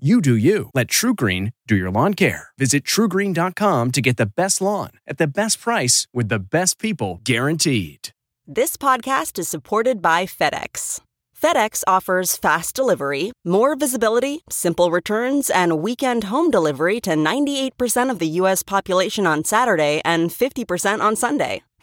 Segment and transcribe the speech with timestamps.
[0.00, 0.70] You do you.
[0.74, 2.48] Let TruGreen do your lawn care.
[2.58, 7.20] Visit trugreen.com to get the best lawn at the best price with the best people
[7.22, 8.08] guaranteed.
[8.44, 10.98] This podcast is supported by FedEx.
[11.40, 18.18] FedEx offers fast delivery, more visibility, simple returns, and weekend home delivery to 98% of
[18.18, 18.64] the U.S.
[18.64, 21.62] population on Saturday and 50% on Sunday.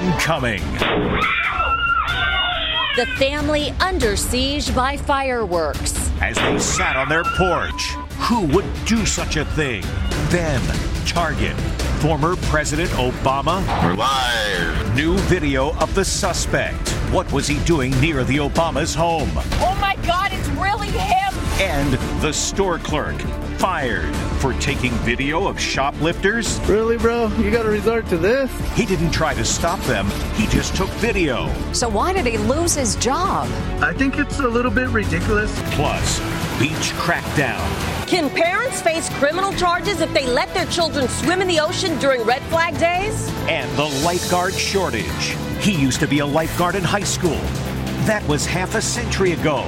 [0.00, 0.62] Incoming.
[2.96, 6.10] The family under siege by fireworks.
[6.22, 7.90] As they sat on their porch,
[8.20, 9.84] who would do such a thing?
[10.30, 10.62] Then,
[11.04, 11.54] Target.
[12.00, 13.60] Former President Obama.
[13.84, 14.96] We're live.
[14.96, 16.88] New video of the suspect.
[17.12, 19.30] What was he doing near the Obama's home?
[19.36, 21.49] Oh my God, it's really him!
[21.60, 23.20] And the store clerk
[23.58, 26.58] fired for taking video of shoplifters.
[26.60, 27.26] Really, bro?
[27.36, 28.50] You got to resort to this?
[28.74, 30.06] He didn't try to stop them,
[30.36, 31.52] he just took video.
[31.74, 33.46] So why did he lose his job?
[33.82, 35.52] I think it's a little bit ridiculous.
[35.72, 36.18] Plus,
[36.58, 37.60] beach crackdown.
[38.08, 42.22] Can parents face criminal charges if they let their children swim in the ocean during
[42.22, 43.28] red flag days?
[43.50, 45.36] And the lifeguard shortage.
[45.60, 47.38] He used to be a lifeguard in high school.
[48.06, 49.58] That was half a century ago.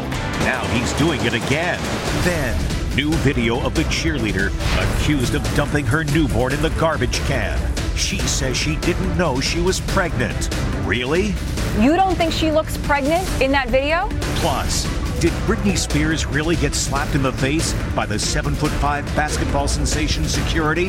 [0.40, 1.78] Now he's doing it again.
[2.24, 2.58] Then,
[2.96, 4.50] new video of the cheerleader
[4.82, 7.60] accused of dumping her newborn in the garbage can.
[7.94, 10.48] She says she didn't know she was pregnant.
[10.84, 11.34] Really?
[11.78, 14.08] You don't think she looks pregnant in that video?
[14.36, 14.84] Plus,
[15.20, 19.68] did Britney Spears really get slapped in the face by the seven foot five basketball
[19.68, 20.88] sensation security?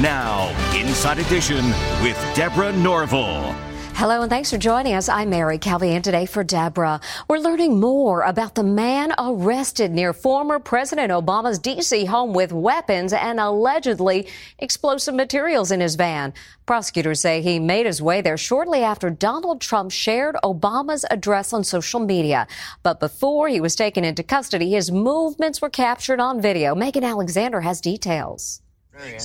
[0.00, 1.64] Now, Inside Edition
[2.02, 3.56] with Deborah Norville.
[3.98, 5.08] Hello and thanks for joining us.
[5.08, 7.00] I'm Mary Calvi and today for Deborah.
[7.28, 12.04] We're learning more about the man arrested near former President Obama's D.C.
[12.04, 16.34] home with weapons and allegedly explosive materials in his van.
[16.66, 21.64] Prosecutors say he made his way there shortly after Donald Trump shared Obama's address on
[21.64, 22.46] social media.
[22.82, 26.74] But before he was taken into custody, his movements were captured on video.
[26.74, 28.60] Megan Alexander has details.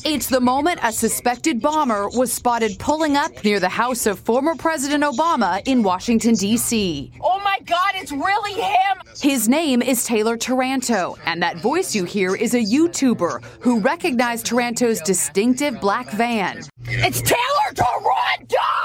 [0.04, 4.56] It's the moment a suspected bomber was spotted pulling up near the house of former
[4.56, 7.12] President Obama in Washington, D.C.
[7.22, 8.98] Oh my God, it's really him!
[9.22, 14.46] His name is Taylor Taranto, and that voice you hear is a YouTuber who recognized
[14.46, 16.64] Taranto's distinctive black van.
[16.86, 18.81] It's Taylor Taranto!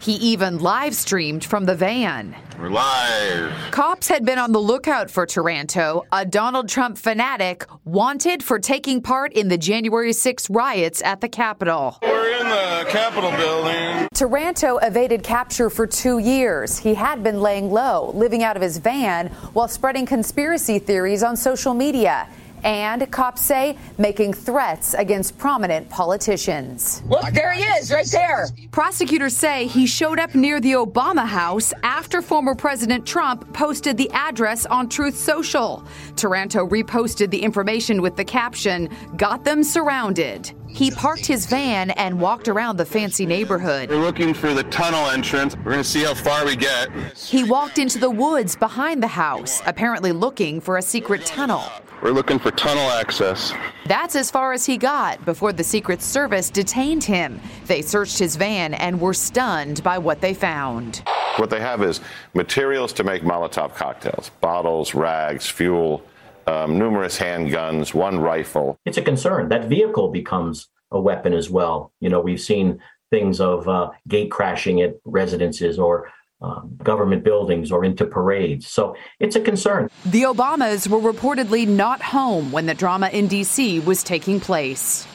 [0.00, 2.36] Holy He even live streamed from the van.
[2.58, 3.52] We're live.
[3.70, 9.00] Cops had been on the lookout for Taranto, a Donald Trump fanatic wanted for taking
[9.00, 11.98] part in the January 6 riots at the Capitol.
[12.02, 14.08] We're in the Capitol building.
[14.14, 16.78] Taranto evaded capture for two years.
[16.78, 21.36] He had been laying low, living out of his van while spreading conspiracy theories on
[21.36, 22.28] social media.
[22.64, 27.02] And cops say making threats against prominent politicians.
[27.06, 28.46] Look, there he is, right there.
[28.70, 34.10] Prosecutors say he showed up near the Obama house after former President Trump posted the
[34.10, 35.84] address on Truth Social.
[36.16, 40.52] Taranto reposted the information with the caption, Got them surrounded.
[40.68, 43.90] He parked his van and walked around the fancy neighborhood.
[43.90, 45.56] We're looking for the tunnel entrance.
[45.56, 46.88] We're going to see how far we get.
[47.16, 51.64] He walked into the woods behind the house, apparently looking for a secret tunnel.
[52.02, 53.52] We're looking for tunnel access.
[53.86, 57.40] That's as far as he got before the Secret Service detained him.
[57.66, 61.02] They searched his van and were stunned by what they found.
[61.36, 62.00] What they have is
[62.34, 66.04] materials to make Molotov cocktails bottles, rags, fuel,
[66.48, 68.78] um, numerous handguns, one rifle.
[68.84, 69.48] It's a concern.
[69.50, 71.92] That vehicle becomes a weapon as well.
[72.00, 72.80] You know, we've seen
[73.10, 76.10] things of uh, gate crashing at residences or
[76.40, 78.66] um, government buildings or into parades.
[78.68, 79.90] So it's a concern.
[80.06, 83.80] The Obamas were reportedly not home when the drama in D.C.
[83.80, 85.06] was taking place.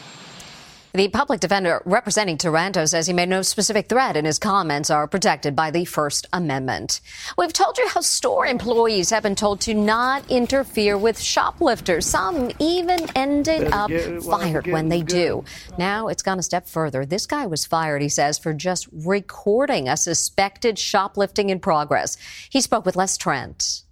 [0.96, 5.08] The public defender representing Taranto says he made no specific threat and his comments are
[5.08, 7.02] protected by the First Amendment.
[7.36, 12.06] We've told you how store employees have been told to not interfere with shoplifters.
[12.06, 13.90] Some even ended up
[14.22, 15.44] fired when they do.
[15.80, 17.08] Now it's gone a step further.
[17.08, 22.18] This guy was fired, he says, for just recording a suspected shoplifting in progress.
[22.52, 23.83] He spoke with Les Trent.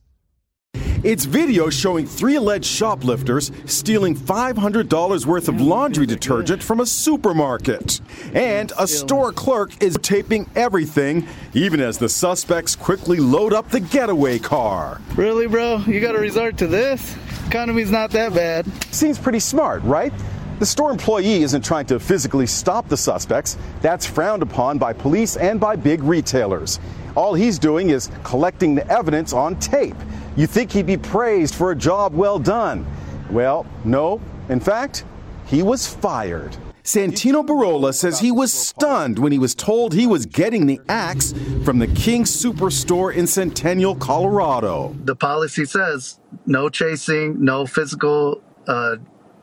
[1.03, 8.00] It's video showing three alleged shoplifters stealing $500 worth of laundry detergent from a supermarket.
[8.35, 13.79] And a store clerk is taping everything, even as the suspects quickly load up the
[13.79, 15.01] getaway car.
[15.15, 15.77] Really, bro?
[15.88, 17.15] You gotta resort to this?
[17.47, 18.67] Economy's not that bad.
[18.94, 20.13] Seems pretty smart, right?
[20.59, 23.57] The store employee isn't trying to physically stop the suspects.
[23.81, 26.79] That's frowned upon by police and by big retailers.
[27.15, 29.95] All he's doing is collecting the evidence on tape.
[30.35, 32.85] You think he'd be praised for a job well done.
[33.29, 34.21] Well, no.
[34.49, 35.03] In fact,
[35.45, 36.55] he was fired.
[36.83, 41.33] Santino Barola says he was stunned when he was told he was getting the axe
[41.63, 44.95] from the King Soopers store in Centennial, Colorado.
[45.03, 48.95] The policy says no chasing, no physical uh,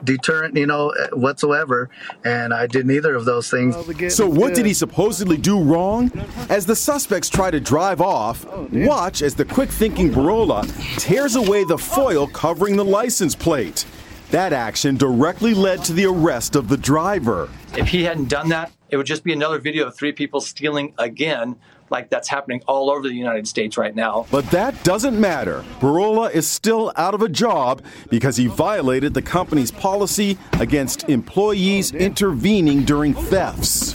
[0.05, 1.91] deterrent, you know, uh, whatsoever.
[2.25, 3.77] And I did neither of those things.
[4.15, 6.11] So, what did he supposedly do wrong?
[6.49, 10.67] As the suspects try to drive off, watch as the quick thinking Barola
[10.99, 13.85] tears away the foil covering the license plate.
[14.31, 17.49] That action directly led to the arrest of the driver.
[17.77, 20.93] If he hadn't done that, it would just be another video of three people stealing
[20.99, 21.57] again
[21.91, 24.27] like that's happening all over the United States right now.
[24.31, 25.65] But that doesn't matter.
[25.81, 31.93] Barola is still out of a job because he violated the company's policy against employees
[31.93, 33.95] intervening during thefts.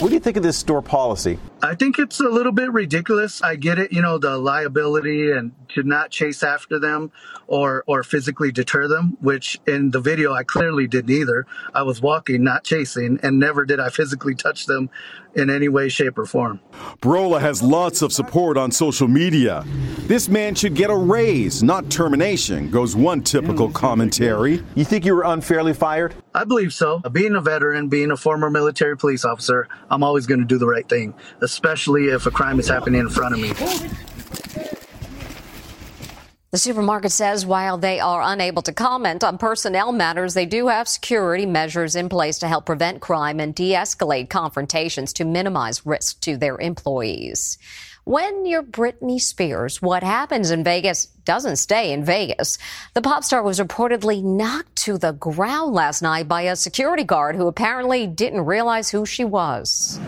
[0.00, 1.38] What do you think of this store policy?
[1.62, 3.42] I think it's a little bit ridiculous.
[3.42, 7.10] I get it, you know, the liability and to not chase after them
[7.46, 11.46] or or physically deter them, which in the video I clearly did neither.
[11.74, 14.90] I was walking, not chasing, and never did I physically touch them
[15.34, 16.60] in any way, shape, or form.
[17.26, 19.64] Barola has lots of support on social media.
[20.06, 24.62] This man should get a raise, not termination, goes one typical commentary.
[24.76, 26.14] You think you were unfairly fired?
[26.36, 27.00] I believe so.
[27.00, 30.68] Being a veteran, being a former military police officer, I'm always going to do the
[30.68, 34.15] right thing, especially if a crime is happening in front of me.
[36.56, 40.88] The supermarket says while they are unable to comment on personnel matters, they do have
[40.88, 46.18] security measures in place to help prevent crime and de escalate confrontations to minimize risk
[46.22, 47.58] to their employees.
[48.04, 52.56] When you're Britney Spears, what happens in Vegas doesn't stay in Vegas.
[52.94, 57.36] The pop star was reportedly knocked to the ground last night by a security guard
[57.36, 60.00] who apparently didn't realize who she was.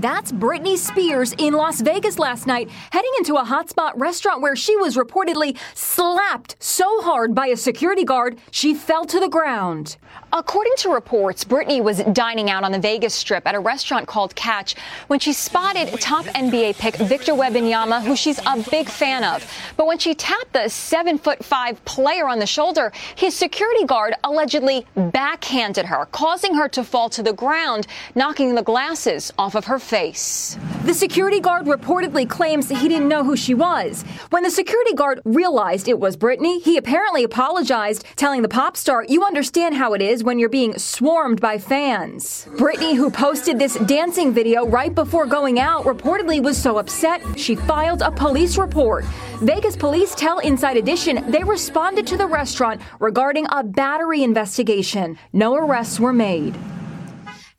[0.00, 4.74] That's Britney Spears in Las Vegas last night, heading into a hotspot restaurant where she
[4.76, 9.98] was reportedly slapped so hard by a security guard she fell to the ground.
[10.32, 14.34] According to reports, Britney was dining out on the Vegas Strip at a restaurant called
[14.36, 14.74] Catch
[15.08, 19.44] when she spotted top NBA pick Victor Wembanyama, who she's a big fan of.
[19.76, 24.14] But when she tapped the seven foot five player on the shoulder, his security guard
[24.24, 29.66] allegedly backhanded her, causing her to fall to the ground, knocking the glasses off of
[29.66, 30.56] her face.
[30.84, 34.02] The security guard reportedly claims he didn't know who she was.
[34.30, 39.04] When the security guard realized it was Britney, he apparently apologized, telling the pop star,
[39.08, 42.46] You understand how it is when you're being swarmed by fans.
[42.52, 47.56] Britney, who posted this dancing video right before going out, reportedly was so upset she
[47.56, 49.04] filed a police report.
[49.42, 55.18] Vegas police tell Inside Edition they responded to the restaurant regarding a battery investigation.
[55.32, 56.54] No arrests were made.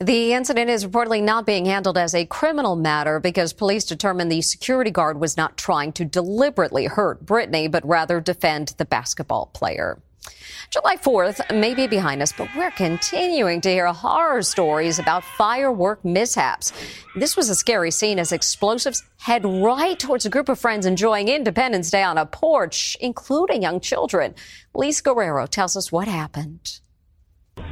[0.02, 4.42] The incident is reportedly not being handled as a criminal matter because police determined the
[4.42, 10.02] security guard was not trying to deliberately hurt Britney, but rather defend the basketball player.
[10.72, 16.04] July 4th may be behind us, but we're continuing to hear horror stories about firework
[16.04, 16.74] mishaps.
[17.16, 21.28] This was a scary scene as explosives head right towards a group of friends enjoying
[21.28, 24.34] Independence Day on a porch, including young children.
[24.74, 26.80] Lisa Guerrero tells us what happened.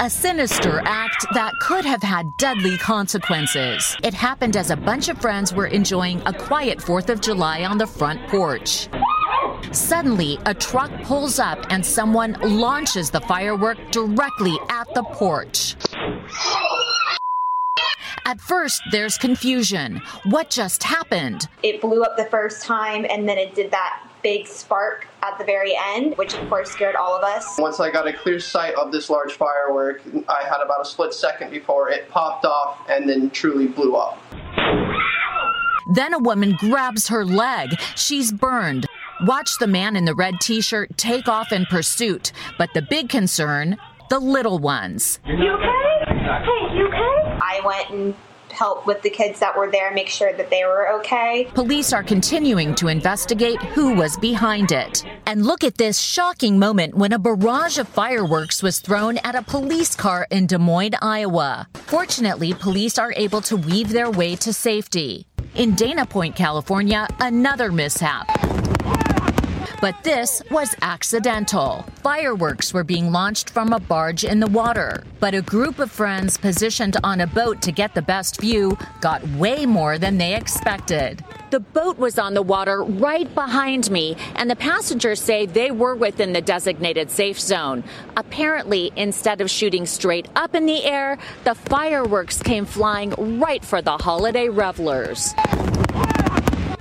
[0.01, 3.97] A sinister act that could have had deadly consequences.
[4.01, 7.77] It happened as a bunch of friends were enjoying a quiet 4th of July on
[7.77, 8.87] the front porch.
[9.73, 15.75] Suddenly, a truck pulls up and someone launches the firework directly at the porch.
[18.25, 20.01] At first, there's confusion.
[20.23, 21.49] What just happened?
[21.61, 25.43] It blew up the first time and then it did that big spark at the
[25.43, 27.57] very end, which of course scared all of us.
[27.57, 31.13] Once I got a clear sight of this large firework, I had about a split
[31.13, 34.17] second before it popped off and then truly blew up.
[35.93, 37.79] Then a woman grabs her leg.
[37.95, 38.85] She's burned.
[39.21, 42.31] Watch the man in the red t shirt take off in pursuit.
[42.57, 43.77] But the big concern
[44.09, 45.19] the little ones.
[45.25, 46.03] You okay?
[46.07, 47.37] Hey, you okay?
[47.41, 48.15] I went and
[48.59, 51.47] help with the kids that were there, make sure that they were okay.
[51.53, 55.05] Police are continuing to investigate who was behind it.
[55.25, 59.41] And look at this shocking moment when a barrage of fireworks was thrown at a
[59.41, 61.69] police car in Des Moines, Iowa.
[61.73, 65.25] Fortunately, police are able to weave their way to safety.
[65.55, 68.27] In Dana Point, California, another mishap.
[69.81, 71.85] But this was accidental.
[72.03, 75.03] Fireworks were being launched from a barge in the water.
[75.21, 79.25] But a group of friends positioned on a boat to get the best view got
[79.29, 81.23] way more than they expected.
[81.51, 85.95] The boat was on the water right behind me, and the passengers say they were
[85.95, 87.83] within the designated safe zone.
[88.17, 93.81] Apparently, instead of shooting straight up in the air, the fireworks came flying right for
[93.81, 95.33] the holiday revelers.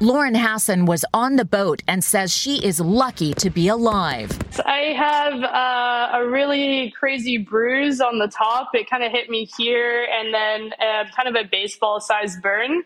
[0.00, 4.30] Lauren Hassan was on the boat and says she is lucky to be alive.
[4.64, 8.68] I have uh, a really crazy bruise on the top.
[8.74, 12.84] It kind of hit me here and then uh, kind of a baseball sized burn.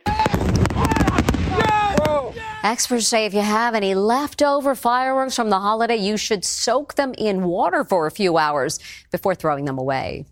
[2.63, 7.13] Experts say if you have any leftover fireworks from the holiday, you should soak them
[7.19, 8.79] in water for a few hours
[9.11, 10.25] before throwing them away.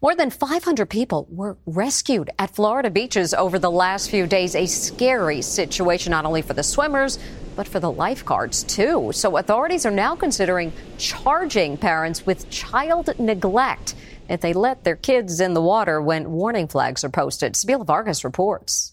[0.00, 4.54] More than 500 people were rescued at Florida beaches over the last few days.
[4.54, 7.18] A scary situation, not only for the swimmers,
[7.56, 9.10] but for the lifeguards, too.
[9.12, 13.96] So authorities are now considering charging parents with child neglect
[14.28, 17.54] if they let their kids in the water when warning flags are posted.
[17.54, 18.92] Sabila Vargas reports.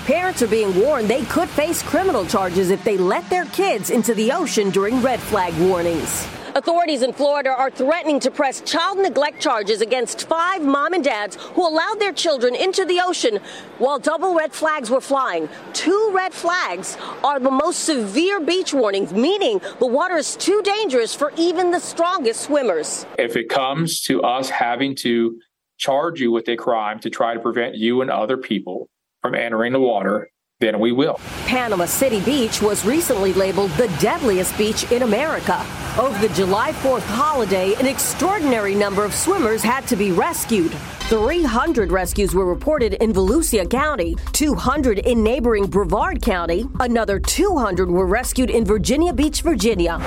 [0.00, 4.12] Parents are being warned they could face criminal charges if they let their kids into
[4.12, 6.28] the ocean during red flag warnings.
[6.56, 11.36] Authorities in Florida are threatening to press child neglect charges against five mom and dads
[11.36, 13.40] who allowed their children into the ocean
[13.76, 15.50] while double red flags were flying.
[15.74, 21.14] Two red flags are the most severe beach warnings, meaning the water is too dangerous
[21.14, 23.04] for even the strongest swimmers.
[23.18, 25.38] If it comes to us having to
[25.76, 28.88] charge you with a crime to try to prevent you and other people
[29.20, 31.20] from entering the water, then we will.
[31.44, 35.62] Panama City Beach was recently labeled the deadliest beach in America.
[35.98, 40.72] Over the July 4th holiday, an extraordinary number of swimmers had to be rescued.
[41.10, 48.06] 300 rescues were reported in Volusia County, 200 in neighboring Brevard County, another 200 were
[48.06, 49.98] rescued in Virginia Beach, Virginia.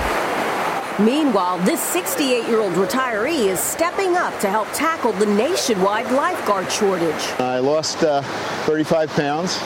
[0.98, 6.70] Meanwhile, this 68 year old retiree is stepping up to help tackle the nationwide lifeguard
[6.70, 7.30] shortage.
[7.38, 8.20] I lost uh,
[8.66, 9.58] 35 pounds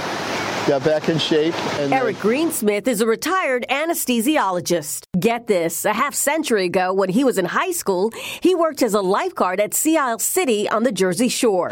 [0.67, 1.55] got back in shape.
[1.79, 5.07] Eric Greensmith is a retired anesthesiologist.
[5.19, 8.95] Get this a half century ago, when he was in high school, he worked as
[8.95, 11.71] a lifeguard at Sea Isle City on the Jersey Shore.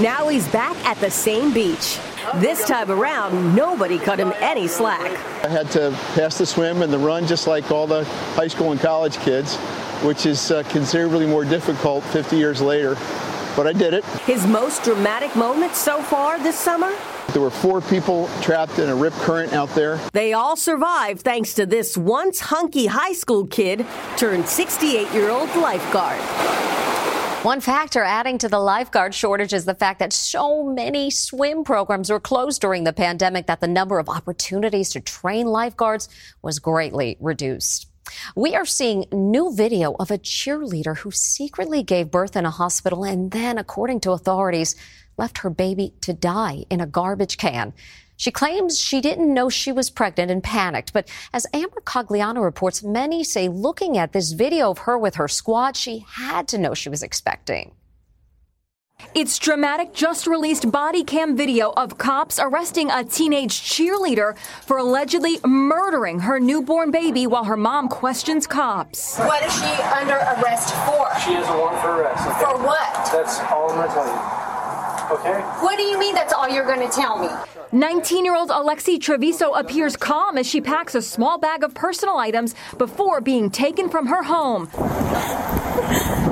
[0.00, 1.98] Now he's back at the same beach.
[2.36, 5.10] This time around, nobody cut him any slack.
[5.44, 8.04] I had to pass the swim and the run just like all the
[8.34, 9.56] high school and college kids,
[10.02, 12.96] which is uh, considerably more difficult 50 years later.
[13.56, 14.04] But I did it.
[14.26, 16.92] His most dramatic moment so far this summer?
[17.32, 19.98] There were four people trapped in a rip current out there.
[20.12, 23.84] They all survived thanks to this once hunky high school kid
[24.16, 26.20] turned 68 year old lifeguard.
[27.44, 32.10] One factor adding to the lifeguard shortage is the fact that so many swim programs
[32.10, 36.08] were closed during the pandemic that the number of opportunities to train lifeguards
[36.42, 37.86] was greatly reduced.
[38.34, 43.04] We are seeing new video of a cheerleader who secretly gave birth in a hospital
[43.04, 44.74] and then, according to authorities,
[45.16, 47.72] left her baby to die in a garbage can.
[48.16, 50.92] She claims she didn't know she was pregnant and panicked.
[50.92, 55.28] But as Amber Cogliano reports, many say looking at this video of her with her
[55.28, 57.72] squad, she had to know she was expecting.
[59.14, 65.38] It's dramatic, just released body cam video of cops arresting a teenage cheerleader for allegedly
[65.44, 69.18] murdering her newborn baby while her mom questions cops.
[69.18, 71.08] What is she under arrest for?
[71.20, 72.26] She has a warrant for arrest.
[72.26, 72.40] Okay?
[72.40, 73.12] For what?
[73.12, 74.35] That's all I'm going to tell you.
[75.10, 75.40] Okay.
[75.60, 77.28] What do you mean that's all you're going to tell me?
[77.72, 82.16] 19 year old Alexee Trevizo appears calm as she packs a small bag of personal
[82.16, 84.68] items before being taken from her home.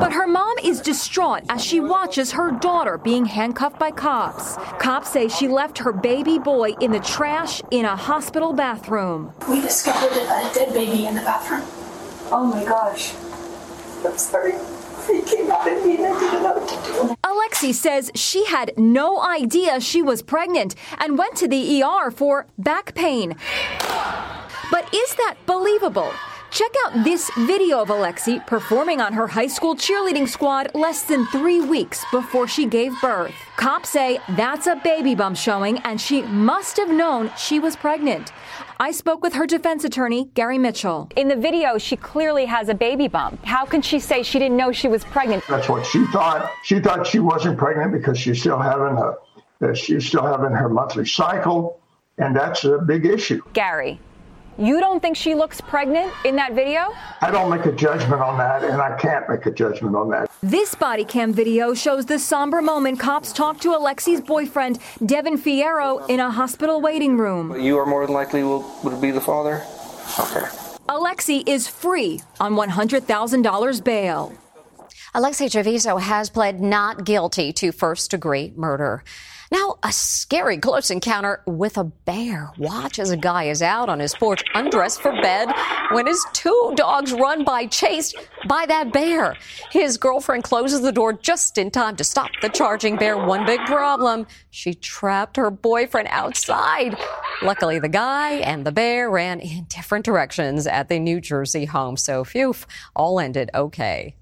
[0.01, 4.57] But her mom is distraught as she watches her daughter being handcuffed by cops.
[4.79, 9.33] Cops say she left her baby boy in the trash in a hospital bathroom.
[9.49, 11.63] We discovered a dead baby in the bathroom.
[12.33, 13.15] Oh my gosh.
[14.05, 14.55] I'm sorry.
[17.23, 22.47] Alexee says she had no idea she was pregnant and went to the ER for
[22.59, 23.37] back pain.
[24.71, 26.13] But is that believable?
[26.55, 31.27] Check out this video of Alexee performing on her high school cheerleading squad less than
[31.27, 33.35] three weeks before she gave birth.
[33.57, 38.33] Cops say that's a baby bump showing, and she must have known she was pregnant.
[38.79, 41.11] I spoke with her defense attorney, Gary Mitchell.
[41.17, 43.45] In the video, she clearly has a baby bump.
[43.45, 45.43] How can she say she didn't know she was pregnant?
[45.49, 46.53] That's what she thought.
[46.63, 49.15] She thought she wasn't pregnant because she's still having a,
[49.61, 51.81] uh, she's still having her monthly cycle,
[52.19, 53.43] and that's a big issue.
[53.55, 53.99] Gary,
[54.59, 56.93] you don't think she looks pregnant in that video?
[57.21, 60.31] I don't make a judgment on that, and I can't make a judgment on that.
[60.43, 66.09] This body cam video shows the somber moment cops talk to Alexee's boyfriend, Devin Fierro,
[66.09, 67.61] in a hospital waiting room.
[67.61, 69.63] You are more than likely will, would be the father?
[70.19, 70.47] Okay.
[70.89, 74.33] Alexee is free on $100,000 bail.
[75.15, 79.05] Alexee Trevizo has pled not guilty to first degree murder.
[79.53, 82.51] Now, a scary close encounter with a bear.
[82.59, 85.51] Watch as a guy is out on his porch undressed for bed
[85.93, 88.17] when his two dogs run by chased
[88.49, 89.37] by that bear.
[89.71, 93.17] His girlfriend closes the door just in time to stop the charging bear.
[93.17, 94.27] One big problem.
[94.51, 96.99] She trapped her boyfriend outside.
[97.41, 101.97] Luckily, the guy and the bear ran in different directions at the New Jersey home.
[101.97, 102.57] So, phew,
[102.97, 104.17] all ended okay.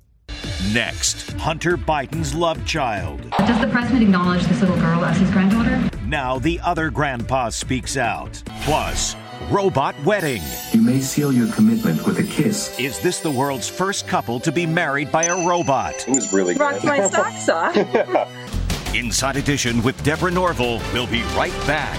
[0.71, 3.29] Next, Hunter Biden's love child.
[3.39, 5.91] Does the president acknowledge this little girl as his granddaughter?
[6.07, 8.41] Now the other grandpa speaks out.
[8.63, 9.17] Plus,
[9.51, 10.41] robot wedding.
[10.73, 12.79] You may seal your commitment with a kiss.
[12.79, 15.95] Is this the world's first couple to be married by a robot?
[16.09, 18.95] It was really Rocked my socks off.
[18.95, 20.81] Inside Edition with Deborah Norville.
[20.93, 21.99] We'll be right back.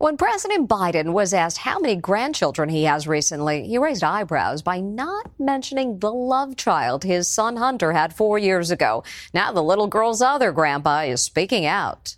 [0.00, 4.80] When President Biden was asked how many grandchildren he has recently, he raised eyebrows by
[4.80, 9.04] not mentioning the love child his son Hunter had four years ago.
[9.34, 12.16] Now the little girl's other grandpa is speaking out.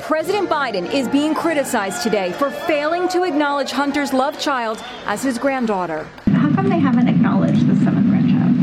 [0.00, 5.38] President Biden is being criticized today for failing to acknowledge Hunter's love child as his
[5.38, 6.08] granddaughter.
[6.32, 8.56] How come they haven't acknowledged the seventh grandchild?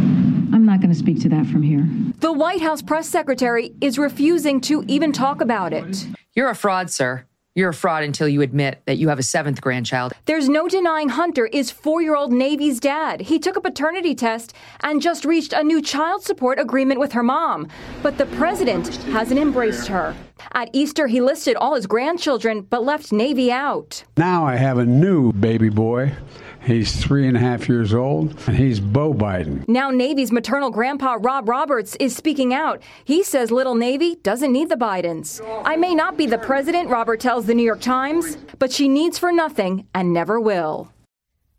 [0.53, 1.87] I'm not going to speak to that from here.
[2.19, 6.05] The White House press secretary is refusing to even talk about it.
[6.35, 7.23] You're a fraud, sir.
[7.53, 10.13] You're a fraud until you admit that you have a seventh grandchild.
[10.23, 13.19] There's no denying Hunter is four year old Navy's dad.
[13.19, 17.23] He took a paternity test and just reached a new child support agreement with her
[17.23, 17.67] mom.
[18.01, 20.15] But the president hasn't embraced her.
[20.53, 24.05] At Easter, he listed all his grandchildren but left Navy out.
[24.15, 26.13] Now I have a new baby boy.
[26.63, 29.67] He's three and a half years old, and he's Bo Biden.
[29.67, 32.81] Now, Navy's maternal grandpa, Rob Roberts, is speaking out.
[33.03, 35.41] He says little Navy doesn't need the Bidens.
[35.65, 39.17] I may not be the president, Robert tells the New York Times, but she needs
[39.17, 40.91] for nothing and never will.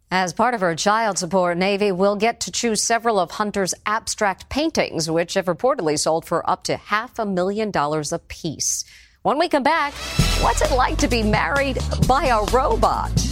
[0.09, 4.51] As part of her child support, Navy will get to choose several of Hunter's abstract
[4.51, 8.85] paintings, which have reportedly sold for up to half a million dollars apiece.
[9.23, 9.95] When we come back,
[10.43, 13.32] what's it like to be married by a robot?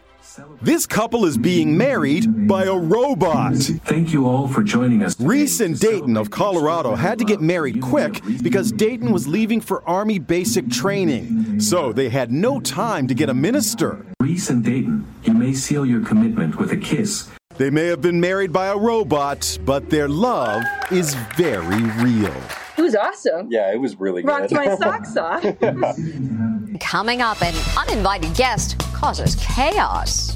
[0.61, 3.55] This couple is being married by a robot.
[3.55, 5.19] Thank you all for joining us.
[5.19, 9.87] Reese and Dayton of Colorado had to get married quick because Dayton was leaving for
[9.89, 11.59] Army basic training.
[11.59, 14.05] So they had no time to get a minister.
[14.19, 17.29] Reese and Dayton, you may seal your commitment with a kiss.
[17.57, 22.33] They may have been married by a robot, but their love is very real.
[22.81, 23.51] It was awesome.
[23.51, 24.55] Yeah, it was really Rocked good.
[24.55, 25.43] my socks off.
[26.79, 30.35] Coming up, an uninvited guest causes chaos.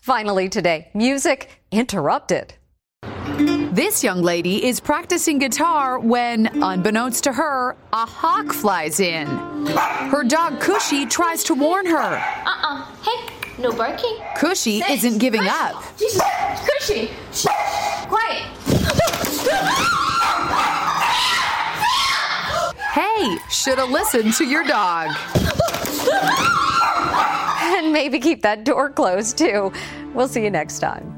[0.00, 2.54] Finally, today, music interrupted.
[3.72, 9.26] This young lady is practicing guitar when, unbeknownst to her, a hawk flies in.
[9.66, 11.98] Her dog Cushy tries to warn her.
[11.98, 12.84] Uh-uh.
[13.02, 14.16] Hey, no barking.
[14.36, 15.82] Cushy isn't giving up.
[15.98, 16.22] Jesus,
[16.64, 17.10] Cushy.
[17.32, 17.46] Shh.
[18.06, 18.44] Quiet.
[22.92, 25.14] Hey, should have listened to your dog.
[27.78, 29.72] And maybe keep that door closed, too.
[30.14, 31.14] We'll see you next time.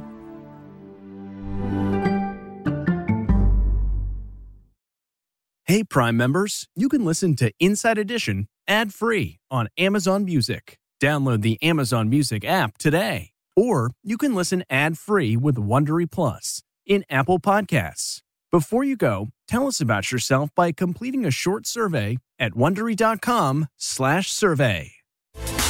[5.65, 10.77] Hey, Prime members, you can listen to Inside Edition ad free on Amazon Music.
[11.01, 13.31] Download the Amazon Music app today.
[13.57, 18.21] Or you can listen ad free with Wondery Plus in Apple Podcasts.
[18.53, 24.93] Before you go, tell us about yourself by completing a short survey at wondery.com/slash survey.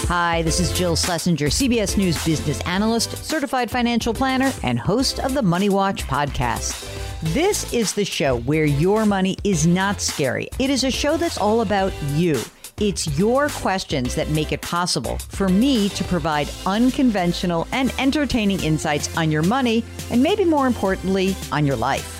[0.08, 5.34] Hi, this is Jill Schlesinger, CBS News business analyst, certified financial planner, and host of
[5.34, 6.88] the Money Watch podcast.
[7.34, 10.48] This is the show where your money is not scary.
[10.58, 12.40] It is a show that's all about you.
[12.80, 19.14] It's your questions that make it possible for me to provide unconventional and entertaining insights
[19.18, 22.19] on your money, and maybe more importantly, on your life.